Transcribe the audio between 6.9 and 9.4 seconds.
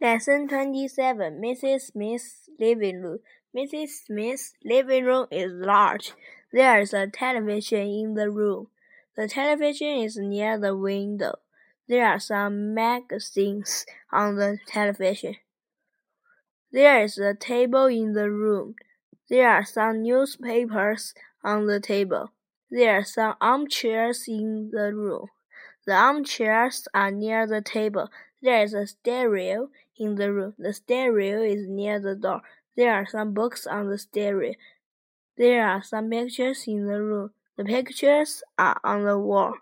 a television in the room. The